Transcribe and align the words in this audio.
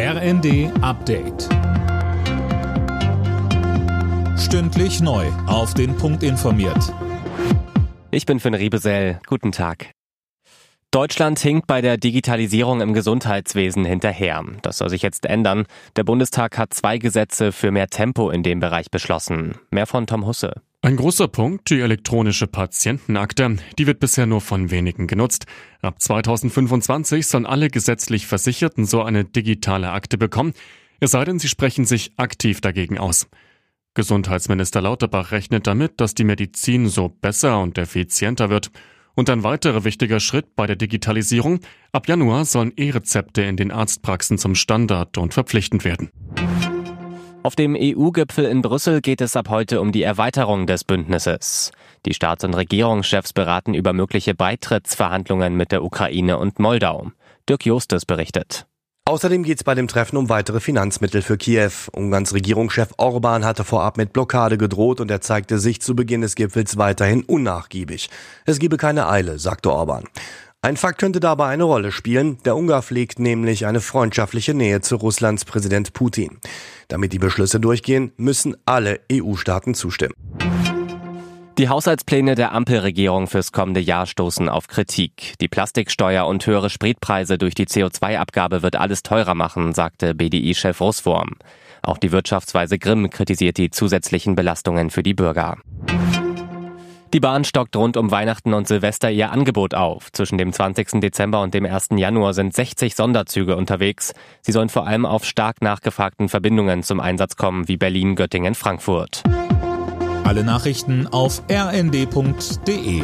RND 0.00 0.70
Update. 0.80 1.48
Stündlich 4.38 5.00
neu. 5.00 5.26
Auf 5.48 5.74
den 5.74 5.96
Punkt 5.96 6.22
informiert. 6.22 6.94
Ich 8.12 8.24
bin 8.24 8.38
Finn 8.38 8.54
Riebesell. 8.54 9.18
Guten 9.26 9.50
Tag. 9.50 9.90
Deutschland 10.92 11.40
hinkt 11.40 11.66
bei 11.66 11.80
der 11.80 11.96
Digitalisierung 11.96 12.80
im 12.80 12.94
Gesundheitswesen 12.94 13.84
hinterher. 13.84 14.44
Das 14.62 14.78
soll 14.78 14.88
sich 14.88 15.02
jetzt 15.02 15.26
ändern. 15.26 15.66
Der 15.96 16.04
Bundestag 16.04 16.58
hat 16.58 16.74
zwei 16.74 16.98
Gesetze 16.98 17.50
für 17.50 17.72
mehr 17.72 17.88
Tempo 17.88 18.30
in 18.30 18.44
dem 18.44 18.60
Bereich 18.60 18.92
beschlossen. 18.92 19.56
Mehr 19.72 19.88
von 19.88 20.06
Tom 20.06 20.26
Husse. 20.26 20.62
Ein 20.80 20.94
großer 20.94 21.26
Punkt, 21.26 21.70
die 21.70 21.80
elektronische 21.80 22.46
Patientenakte, 22.46 23.56
die 23.78 23.88
wird 23.88 23.98
bisher 23.98 24.26
nur 24.26 24.40
von 24.40 24.70
wenigen 24.70 25.08
genutzt. 25.08 25.46
Ab 25.82 26.00
2025 26.00 27.26
sollen 27.26 27.46
alle 27.46 27.68
gesetzlich 27.68 28.28
Versicherten 28.28 28.86
so 28.86 29.02
eine 29.02 29.24
digitale 29.24 29.90
Akte 29.90 30.18
bekommen, 30.18 30.52
es 31.00 31.10
sei 31.10 31.24
denn, 31.24 31.40
sie 31.40 31.48
sprechen 31.48 31.84
sich 31.84 32.12
aktiv 32.16 32.60
dagegen 32.60 32.96
aus. 32.96 33.28
Gesundheitsminister 33.94 34.80
Lauterbach 34.80 35.32
rechnet 35.32 35.66
damit, 35.66 36.00
dass 36.00 36.14
die 36.14 36.24
Medizin 36.24 36.86
so 36.88 37.08
besser 37.08 37.60
und 37.60 37.76
effizienter 37.76 38.48
wird. 38.48 38.70
Und 39.16 39.30
ein 39.30 39.42
weiterer 39.42 39.82
wichtiger 39.82 40.20
Schritt 40.20 40.54
bei 40.54 40.68
der 40.68 40.76
Digitalisierung, 40.76 41.58
ab 41.90 42.06
Januar 42.06 42.44
sollen 42.44 42.72
E-Rezepte 42.76 43.42
in 43.42 43.56
den 43.56 43.72
Arztpraxen 43.72 44.38
zum 44.38 44.54
Standard 44.54 45.18
und 45.18 45.34
verpflichtend 45.34 45.84
werden. 45.84 46.10
Auf 47.44 47.54
dem 47.54 47.76
EU-Gipfel 47.78 48.44
in 48.46 48.62
Brüssel 48.62 49.00
geht 49.00 49.20
es 49.20 49.36
ab 49.36 49.48
heute 49.48 49.80
um 49.80 49.92
die 49.92 50.02
Erweiterung 50.02 50.66
des 50.66 50.82
Bündnisses. 50.82 51.70
Die 52.04 52.12
Staats- 52.12 52.44
und 52.44 52.54
Regierungschefs 52.54 53.32
beraten 53.32 53.74
über 53.74 53.92
mögliche 53.92 54.34
Beitrittsverhandlungen 54.34 55.56
mit 55.56 55.70
der 55.70 55.84
Ukraine 55.84 56.38
und 56.38 56.58
Moldau. 56.58 57.12
Dirk 57.48 57.64
Justus 57.64 58.04
berichtet. 58.04 58.66
Außerdem 59.08 59.42
geht 59.42 59.56
es 59.56 59.64
bei 59.64 59.74
dem 59.74 59.88
Treffen 59.88 60.18
um 60.18 60.28
weitere 60.28 60.60
Finanzmittel 60.60 61.22
für 61.22 61.38
Kiew. 61.38 61.70
Ungarns 61.92 62.34
Regierungschef 62.34 62.90
Orban 62.98 63.42
hatte 63.42 63.64
vorab 63.64 63.96
mit 63.96 64.12
Blockade 64.12 64.58
gedroht 64.58 65.00
und 65.00 65.10
er 65.10 65.22
zeigte 65.22 65.58
sich 65.58 65.80
zu 65.80 65.96
Beginn 65.96 66.20
des 66.20 66.34
Gipfels 66.34 66.76
weiterhin 66.76 67.22
unnachgiebig. 67.22 68.10
Es 68.44 68.58
gebe 68.58 68.76
keine 68.76 69.08
Eile, 69.08 69.38
sagte 69.38 69.72
Orban. 69.72 70.04
Ein 70.60 70.76
Fakt 70.76 70.98
könnte 70.98 71.20
dabei 71.20 71.46
eine 71.46 71.62
Rolle 71.62 71.92
spielen. 71.92 72.38
Der 72.44 72.56
Ungar 72.56 72.82
pflegt 72.82 73.20
nämlich 73.20 73.64
eine 73.64 73.80
freundschaftliche 73.80 74.54
Nähe 74.54 74.80
zu 74.80 74.96
Russlands 74.96 75.44
Präsident 75.44 75.92
Putin. 75.92 76.38
Damit 76.88 77.12
die 77.12 77.20
Beschlüsse 77.20 77.60
durchgehen, 77.60 78.10
müssen 78.16 78.56
alle 78.66 78.98
EU-Staaten 79.12 79.74
zustimmen. 79.74 80.14
Die 81.58 81.68
Haushaltspläne 81.68 82.34
der 82.34 82.52
Ampelregierung 82.52 83.28
fürs 83.28 83.52
kommende 83.52 83.78
Jahr 83.78 84.06
stoßen 84.06 84.48
auf 84.48 84.66
Kritik. 84.66 85.34
Die 85.40 85.46
Plastiksteuer 85.46 86.26
und 86.26 86.44
höhere 86.44 86.70
Spritpreise 86.70 87.38
durch 87.38 87.54
die 87.54 87.66
CO2-Abgabe 87.66 88.62
wird 88.62 88.74
alles 88.74 89.04
teurer 89.04 89.36
machen, 89.36 89.74
sagte 89.74 90.12
BDI-Chef 90.12 90.80
Russwurm. 90.80 91.36
Auch 91.82 91.98
die 91.98 92.10
Wirtschaftsweise 92.10 92.80
Grimm 92.80 93.10
kritisiert 93.10 93.58
die 93.58 93.70
zusätzlichen 93.70 94.34
Belastungen 94.34 94.90
für 94.90 95.04
die 95.04 95.14
Bürger. 95.14 95.58
Die 97.14 97.20
Bahn 97.20 97.44
stockt 97.44 97.74
rund 97.74 97.96
um 97.96 98.10
Weihnachten 98.10 98.52
und 98.52 98.68
Silvester 98.68 99.10
ihr 99.10 99.32
Angebot 99.32 99.74
auf. 99.74 100.12
Zwischen 100.12 100.36
dem 100.36 100.52
20. 100.52 101.00
Dezember 101.00 101.40
und 101.40 101.54
dem 101.54 101.64
1. 101.64 101.88
Januar 101.96 102.34
sind 102.34 102.54
60 102.54 102.94
Sonderzüge 102.94 103.56
unterwegs. 103.56 104.12
Sie 104.42 104.52
sollen 104.52 104.68
vor 104.68 104.86
allem 104.86 105.06
auf 105.06 105.24
stark 105.24 105.62
nachgefragten 105.62 106.28
Verbindungen 106.28 106.82
zum 106.82 107.00
Einsatz 107.00 107.36
kommen, 107.36 107.66
wie 107.66 107.78
Berlin, 107.78 108.14
Göttingen, 108.14 108.54
Frankfurt. 108.54 109.22
Alle 110.24 110.44
Nachrichten 110.44 111.06
auf 111.06 111.42
rnd.de 111.50 113.02